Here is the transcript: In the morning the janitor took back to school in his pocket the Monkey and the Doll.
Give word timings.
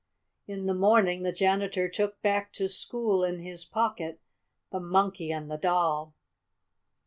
In 0.47 0.65
the 0.65 0.73
morning 0.73 1.21
the 1.21 1.31
janitor 1.31 1.87
took 1.87 2.23
back 2.23 2.51
to 2.53 2.67
school 2.67 3.23
in 3.23 3.37
his 3.37 3.65
pocket 3.65 4.19
the 4.71 4.79
Monkey 4.79 5.31
and 5.31 5.47
the 5.51 5.57
Doll. 5.57 6.15